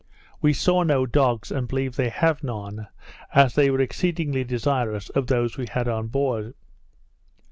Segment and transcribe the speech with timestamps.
[0.41, 2.87] We saw no dogs, and believe they have none,
[3.35, 6.55] as they were exceedingly desirous of those we had on board.